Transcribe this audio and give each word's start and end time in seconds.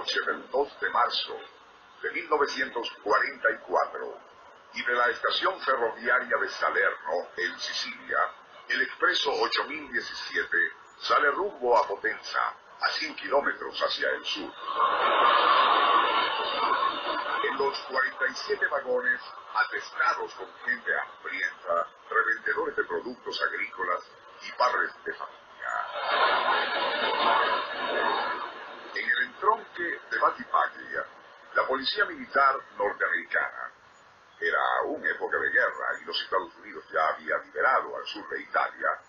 noche 0.00 0.20
del 0.24 0.48
2 0.50 0.80
de 0.80 0.88
marzo 0.88 1.36
de 2.02 2.10
1944 2.10 4.18
y 4.72 4.82
de 4.82 4.94
la 4.94 5.10
estación 5.10 5.60
ferroviaria 5.60 6.38
de 6.40 6.48
Salerno, 6.48 7.28
en 7.36 7.60
Sicilia, 7.60 8.16
el 8.68 8.80
expreso 8.80 9.30
8017 9.30 10.56
sale 11.00 11.30
rumbo 11.32 11.76
a 11.76 11.86
Potenza, 11.86 12.40
a 12.80 12.88
100 12.92 13.14
kilómetros 13.16 13.78
hacia 13.78 14.08
el 14.08 14.24
sur. 14.24 14.50
En 17.44 17.58
los 17.58 17.78
47 17.80 18.66
vagones, 18.68 19.20
atestados 19.54 20.32
con 20.32 20.48
gente 20.64 20.90
hambrienta, 20.98 21.88
revendedores 22.08 22.74
de 22.74 22.84
productos 22.84 23.38
agrícolas 23.42 24.02
y 24.48 24.52
padres 24.52 24.94
de 25.04 25.12
familia. 25.12 25.40
De 30.20 30.26
Batipaglia, 30.26 31.06
la 31.54 31.66
policía 31.66 32.04
militar 32.04 32.54
norteamericana, 32.76 33.72
era 34.38 34.58
aún 34.80 35.02
época 35.06 35.38
de 35.38 35.50
guerra 35.50 35.98
y 35.98 36.04
los 36.04 36.20
Estados 36.20 36.54
Unidos 36.56 36.84
ya 36.92 37.06
habían 37.08 37.42
liberado 37.46 37.96
al 37.96 38.06
sur 38.06 38.28
de 38.28 38.42
Italia, 38.42 39.00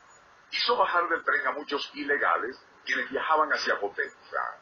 hizo 0.52 0.78
bajar 0.78 1.10
del 1.10 1.22
tren 1.26 1.48
a 1.48 1.52
muchos 1.52 1.92
ilegales 1.96 2.58
quienes 2.86 3.10
viajaban 3.10 3.52
hacia 3.52 3.78
Potenza. 3.78 4.58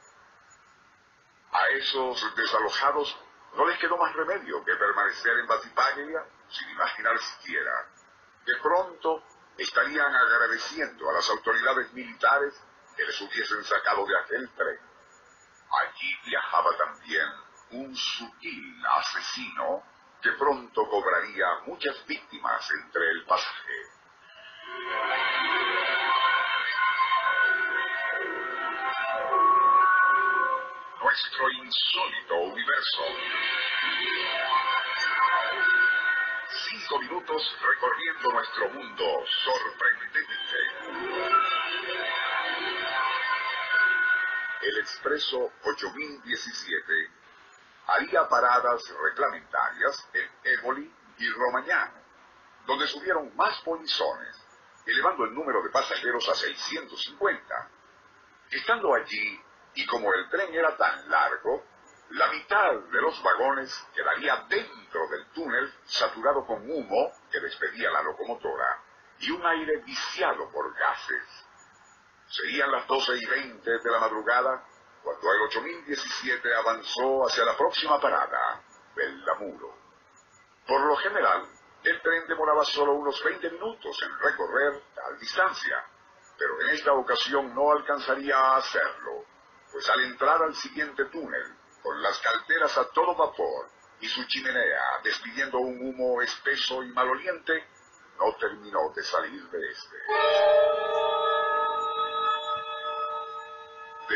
A 1.52 1.68
esos 1.70 2.36
desalojados 2.36 3.16
no 3.56 3.68
les 3.68 3.78
quedó 3.78 3.98
más 3.98 4.16
remedio 4.16 4.66
que 4.66 4.76
permanecer 4.76 5.38
en 5.38 5.46
Batipaglia 5.46 6.26
sin 6.50 6.68
imaginar 6.72 7.20
siquiera 7.20 7.86
que 8.44 8.56
pronto 8.56 9.24
estarían 9.56 10.16
agradeciendo 10.16 11.12
a 11.12 11.14
las 11.14 11.30
autoridades 11.30 11.94
militares 11.94 12.60
que 12.98 13.06
les 13.06 13.22
hubiesen 13.22 13.64
sacado 13.66 14.04
de 14.08 14.18
aquel 14.18 14.50
tren. 14.56 14.89
Allí 15.72 16.18
viajaba 16.26 16.76
también 16.78 17.28
un 17.72 17.96
sutil 17.96 18.84
asesino 18.98 19.84
que 20.22 20.32
pronto 20.32 20.90
cobraría 20.90 21.46
muchas 21.68 22.06
víctimas 22.08 22.70
entre 22.72 23.10
el 23.12 23.26
pasaje. 23.26 23.74
Nuestro 31.02 31.52
insólito 31.52 32.36
universo. 32.36 33.04
Cinco 36.70 37.00
minutos 37.00 37.58
recorriendo 37.62 38.32
nuestro 38.32 38.70
mundo 38.70 39.06
sorprendente. 39.44 40.20
Expreso 44.80 45.52
8017 45.64 47.12
haría 47.88 48.28
paradas 48.30 48.82
reglamentarias 49.04 50.10
en 50.14 50.30
Éboli 50.44 50.94
y 51.18 51.30
Romagnano, 51.32 52.00
donde 52.66 52.88
subieron 52.88 53.36
más 53.36 53.60
polizones, 53.62 54.36
elevando 54.86 55.26
el 55.26 55.34
número 55.34 55.62
de 55.64 55.70
pasajeros 55.70 56.28
a 56.30 56.36
650. 56.36 57.70
Estando 58.52 58.94
allí, 58.94 59.42
y 59.76 59.86
como 59.86 60.14
el 60.14 60.30
tren 60.30 60.54
era 60.54 60.76
tan 60.78 61.10
largo, 61.10 61.66
la 62.12 62.28
mitad 62.32 62.74
de 62.74 63.02
los 63.02 63.22
vagones 63.22 63.88
quedaría 63.94 64.46
dentro 64.50 65.08
del 65.10 65.26
túnel 65.28 65.74
saturado 65.86 66.46
con 66.46 66.70
humo 66.70 67.12
que 67.32 67.40
despedía 67.40 67.92
la 67.92 68.02
locomotora 68.02 68.82
y 69.20 69.32
un 69.32 69.46
aire 69.46 69.78
viciado 69.86 70.50
por 70.52 70.74
gases. 70.74 71.46
Serían 72.28 72.72
las 72.72 72.88
12 72.88 73.18
y 73.18 73.26
20 73.26 73.70
de 73.70 73.92
la 73.92 74.00
madrugada 74.00 74.69
cuando 75.04 75.34
el 75.34 75.42
8017 75.42 76.56
avanzó 76.56 77.28
hacia 77.28 77.46
la 77.46 77.58
próxima 77.58 78.00
parada, 78.00 78.62
Bellamuro. 78.96 79.76
Por 80.68 80.82
lo 80.82 80.96
general, 80.98 81.48
el 81.84 82.02
tren 82.02 82.28
demoraba 82.28 82.64
solo 82.66 82.94
unos 82.94 83.24
20 83.24 83.50
minutos 83.52 83.98
en 84.04 84.20
recorrer 84.20 84.84
tal 84.94 85.18
distancia, 85.20 85.84
pero 86.38 86.62
en 86.62 86.70
esta 86.70 86.94
ocasión 86.94 87.54
no 87.56 87.72
alcanzaría 87.72 88.38
a 88.38 88.58
hacerlo, 88.58 89.26
pues 89.72 89.90
al 89.90 90.02
entrar 90.02 90.42
al 90.42 90.56
siguiente 90.56 91.06
túnel, 91.06 91.56
con 91.82 92.02
las 92.02 92.20
calderas 92.20 92.78
a 92.78 92.90
todo 92.90 93.16
vapor 93.16 93.70
y 94.02 94.08
su 94.08 94.24
chimenea 94.26 95.00
despidiendo 95.04 95.60
un 95.60 95.82
humo 95.82 96.22
espeso 96.22 96.84
y 96.84 96.90
maloliente, 96.90 97.68
no 98.18 98.36
terminó 98.36 98.92
de 98.94 99.04
salir 99.04 99.50
de 99.50 99.72
este. 99.72 100.99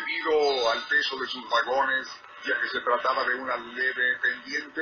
Debido 0.05 0.69
al 0.69 0.83
peso 0.89 1.17
de 1.17 1.27
sus 1.27 1.49
vagones 1.49 2.07
y 2.43 2.51
a 2.51 2.59
que 2.59 2.67
se 2.67 2.81
trataba 2.81 3.23
de 3.23 3.35
una 3.35 3.55
leve 3.55 4.17
pendiente, 4.17 4.81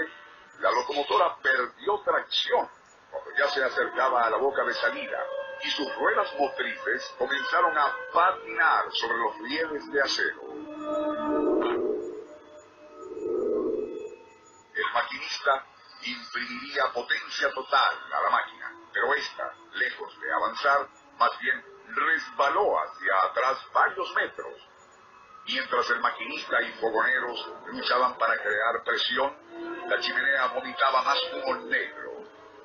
la 0.59 0.71
locomotora 0.71 1.37
perdió 1.37 1.99
tracción 1.99 2.67
cuando 3.11 3.29
ya 3.37 3.47
se 3.49 3.63
acercaba 3.63 4.25
a 4.25 4.29
la 4.31 4.37
boca 4.37 4.63
de 4.63 4.73
salida 4.73 5.19
y 5.61 5.69
sus 5.69 5.95
ruedas 5.95 6.27
motrices 6.39 7.13
comenzaron 7.19 7.77
a 7.77 7.95
patinar 8.11 8.85
sobre 8.93 9.17
los 9.17 9.37
rieles 9.41 9.91
de 9.91 10.01
acero. 10.01 10.41
El 14.73 14.93
maquinista 14.93 15.65
imprimiría 16.01 16.91
potencia 16.93 17.53
total 17.53 17.95
a 18.11 18.21
la 18.21 18.29
máquina, 18.31 18.75
pero 18.91 19.13
esta, 19.13 19.53
lejos 19.73 20.19
de 20.19 20.33
avanzar, 20.33 20.89
más 21.19 21.39
bien 21.41 21.63
resbaló 21.89 22.79
hacia 22.79 23.23
atrás 23.29 23.59
varios 23.71 24.15
metros 24.15 24.70
Mientras 25.47 25.89
el 25.89 25.99
maquinista 25.99 26.61
y 26.61 26.71
fogoneros 26.73 27.51
luchaban 27.67 28.17
para 28.17 28.37
crear 28.37 28.83
presión, 28.83 29.35
la 29.87 29.99
chimenea 29.99 30.47
vomitaba 30.47 31.01
más 31.03 31.19
humo 31.33 31.55
negro. 31.65 32.11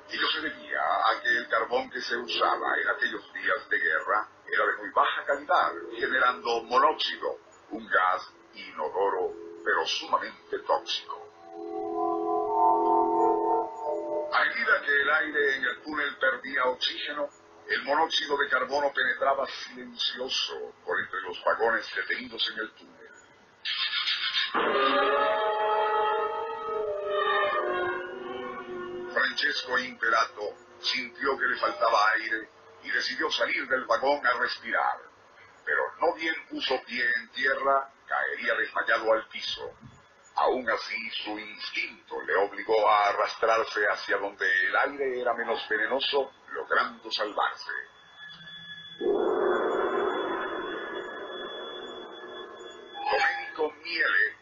Ello 0.09 0.27
se 0.29 0.41
debía 0.41 0.79
a 0.79 1.21
que 1.21 1.29
el 1.29 1.47
carbón 1.49 1.89
que 1.89 2.01
se 2.01 2.15
usaba 2.15 2.77
en 2.81 2.89
aquellos 2.89 3.33
días 3.33 3.69
de 3.69 3.79
guerra 3.79 4.27
era 4.47 4.65
de 4.65 4.77
muy 4.77 4.89
baja 4.91 5.25
calidad, 5.25 5.71
generando 5.97 6.63
monóxido, 6.63 7.39
un 7.71 7.85
gas 7.87 8.31
inodoro 8.53 9.47
pero 9.67 9.85
sumamente 9.85 10.59
tóxico. 10.59 11.27
A 14.31 14.45
medida 14.45 14.81
que 14.81 15.01
el 15.01 15.09
aire 15.09 15.55
en 15.57 15.65
el 15.65 15.81
túnel 15.83 16.17
perdía 16.17 16.63
oxígeno, 16.67 17.27
el 17.69 17.83
monóxido 17.83 18.37
de 18.37 18.47
carbono 18.49 18.93
penetraba 18.93 19.45
silencioso 19.47 20.73
por 20.85 20.99
entre 20.99 21.21
los 21.21 21.43
vagones 21.43 21.85
detenidos 21.95 22.49
en 22.51 22.59
el 22.59 22.71
túnel. 22.71 23.07
Francesco 29.13 29.77
Imperato 29.79 30.53
sintió 30.79 31.37
que 31.37 31.45
le 31.45 31.57
faltaba 31.57 32.11
aire 32.15 32.49
y 32.83 32.89
decidió 32.89 33.29
salir 33.31 33.67
del 33.67 33.85
vagón 33.85 34.25
a 34.25 34.33
respirar. 34.39 34.99
Pero 35.65 35.81
no 35.99 36.13
bien 36.15 36.35
puso 36.49 36.81
pie 36.85 37.03
en 37.17 37.29
tierra, 37.31 37.91
caería 38.07 38.55
desmayado 38.55 39.11
al 39.13 39.27
piso. 39.27 39.73
Aún 40.35 40.69
así, 40.69 41.09
su 41.23 41.37
instinto 41.37 42.21
le 42.21 42.35
obligó 42.35 42.87
a 42.87 43.09
arrastrarse 43.09 43.85
hacia 43.87 44.17
donde 44.17 44.45
el 44.67 44.75
aire 44.75 45.21
era 45.21 45.33
menos 45.33 45.67
venenoso, 45.67 46.31
logrando 46.67 47.11
salvarse. 47.11 47.71
Domenico 53.11 53.73
Miele 53.83 54.35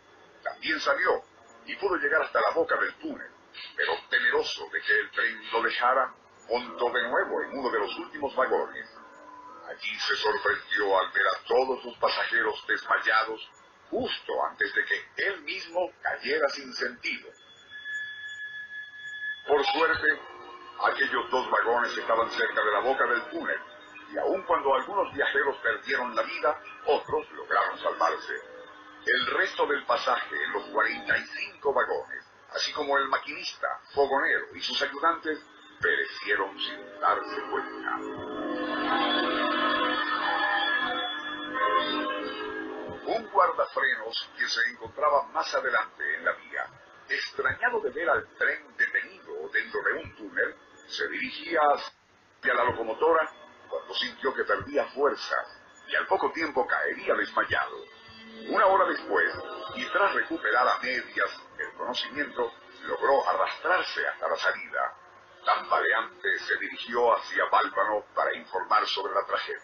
también 0.43 0.79
salió 0.79 1.23
y 1.65 1.75
pudo 1.75 1.97
llegar 1.97 2.23
hasta 2.23 2.41
la 2.41 2.51
boca 2.51 2.75
del 2.77 2.93
túnel, 2.95 3.31
pero 3.75 3.93
temeroso 4.09 4.67
de 4.71 4.81
que 4.81 4.99
el 4.99 5.11
tren 5.11 5.51
lo 5.51 5.61
dejara, 5.61 6.13
montó 6.49 6.91
de 6.91 7.09
nuevo 7.09 7.41
en 7.41 7.57
uno 7.59 7.69
de 7.69 7.79
los 7.79 7.95
últimos 7.97 8.35
vagones. 8.35 8.87
Allí 9.67 9.99
se 9.99 10.15
sorprendió 10.15 10.99
al 10.99 11.11
ver 11.11 11.27
a 11.27 11.47
todos 11.47 11.81
sus 11.81 11.97
pasajeros 11.97 12.63
desmayados 12.67 13.49
justo 13.89 14.45
antes 14.49 14.73
de 14.73 14.85
que 14.85 15.27
él 15.27 15.41
mismo 15.41 15.91
cayera 16.01 16.47
sin 16.49 16.71
sentido. 16.73 17.29
Por 19.47 19.63
suerte, 19.65 20.34
aquellos 20.83 21.29
dos 21.31 21.49
vagones 21.49 21.97
estaban 21.97 22.29
cerca 22.31 22.63
de 22.63 22.71
la 22.71 22.79
boca 22.79 23.05
del 23.07 23.23
túnel, 23.29 23.59
y 24.11 24.17
aun 24.17 24.41
cuando 24.43 24.73
algunos 24.75 25.13
viajeros 25.13 25.55
perdieron 25.57 26.15
la 26.15 26.23
vida, 26.23 26.61
otros 26.85 27.31
lograron 27.31 27.77
salvarse. 27.79 28.33
El 29.05 29.27
resto 29.37 29.65
del 29.67 29.85
pasaje 29.85 30.35
en 30.43 30.53
los 30.53 30.63
45 30.65 31.73
vagones, 31.73 32.25
así 32.55 32.71
como 32.73 32.97
el 32.97 33.07
maquinista, 33.07 33.67
fogonero 33.93 34.47
y 34.55 34.61
sus 34.61 34.81
ayudantes, 34.81 35.39
perecieron 35.79 36.57
sin 36.59 36.99
darse 36.99 37.41
cuenta. 37.51 37.95
Un 43.07 43.29
guardafrenos 43.31 44.29
que 44.37 44.47
se 44.47 44.61
encontraba 44.71 45.23
más 45.27 45.53
adelante 45.53 46.15
en 46.15 46.25
la 46.25 46.31
vía, 46.31 46.65
extrañado 47.09 47.81
de 47.81 47.89
ver 47.91 48.09
al 48.09 48.27
tren 48.37 48.74
dentro 49.55 49.81
de 49.83 49.93
un 49.93 50.15
túnel, 50.15 50.55
se 50.87 51.07
dirigía 51.07 51.61
hacia 51.61 52.53
la 52.53 52.65
locomotora 52.65 53.31
cuando 53.69 53.93
sintió 53.95 54.33
que 54.33 54.43
perdía 54.43 54.85
fuerzas 54.87 55.61
y 55.87 55.95
al 55.95 56.05
poco 56.07 56.31
tiempo 56.31 56.67
caería 56.67 57.15
desmayado. 57.15 57.77
Una 58.49 58.65
hora 58.67 58.85
después, 58.85 59.33
y 59.75 59.85
tras 59.85 60.13
recuperar 60.13 60.67
a 60.67 60.79
medias 60.79 61.41
el 61.57 61.73
conocimiento, 61.77 62.51
logró 62.83 63.27
arrastrarse 63.29 64.05
hasta 64.07 64.27
la 64.27 64.35
salida. 64.35 64.93
Tambaleante 65.45 66.39
se 66.39 66.57
dirigió 66.57 67.15
hacia 67.15 67.45
Bálvano 67.45 68.05
para 68.13 68.35
informar 68.35 68.85
sobre 68.87 69.13
la 69.13 69.25
tragedia. 69.25 69.61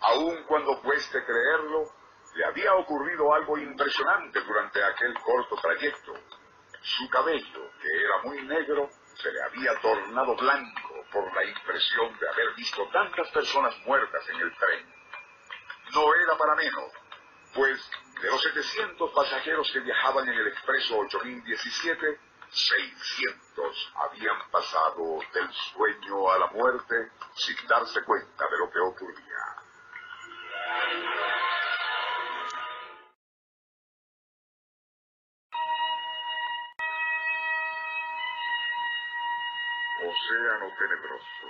Aun 0.00 0.44
cuando 0.44 0.80
cueste 0.82 1.24
creerlo, 1.24 1.92
le 2.34 2.44
había 2.44 2.74
ocurrido 2.74 3.32
algo 3.34 3.58
impresionante 3.58 4.40
durante 4.40 4.82
aquel 4.82 5.14
corto 5.20 5.56
trayecto. 5.56 6.14
Su 6.82 7.08
cabello, 7.08 7.70
que 7.80 7.88
era 7.88 8.22
muy 8.24 8.42
negro, 8.42 8.90
se 9.14 9.30
le 9.30 9.42
había 9.42 9.78
tornado 9.80 10.36
blanco 10.36 11.06
por 11.12 11.32
la 11.34 11.44
impresión 11.44 12.18
de 12.18 12.28
haber 12.28 12.54
visto 12.56 12.88
tantas 12.92 13.28
personas 13.30 13.74
muertas 13.86 14.28
en 14.30 14.40
el 14.40 14.56
tren. 14.56 14.92
No 15.94 16.14
era 16.14 16.36
para 16.36 16.56
menos, 16.56 16.90
pues 17.54 17.90
de 18.20 18.28
los 18.28 18.42
700 18.42 19.12
pasajeros 19.12 19.70
que 19.72 19.80
viajaban 19.80 20.28
en 20.28 20.34
el 20.34 20.48
expreso 20.48 20.98
8017, 20.98 22.20
600 22.50 23.92
habían 23.94 24.50
pasado 24.50 25.20
del 25.32 25.52
sueño 25.52 26.30
a 26.30 26.38
la 26.38 26.46
muerte 26.48 27.12
sin 27.34 27.56
darse 27.66 28.02
cuenta 28.04 28.48
de 28.48 28.58
lo 28.58 28.70
que 28.70 28.80
ocurría. 28.80 29.31
Océano 40.12 40.68
Tenebroso, 40.76 41.48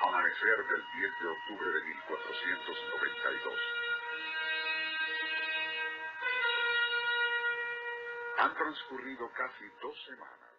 amanecer 0.00 0.66
del 0.66 0.82
10 0.92 1.18
de 1.20 1.28
octubre 1.28 1.68
de 1.72 1.80
1492. 1.84 3.60
Han 8.38 8.54
transcurrido 8.54 9.30
casi 9.32 9.68
dos 9.82 10.04
semanas 10.06 10.51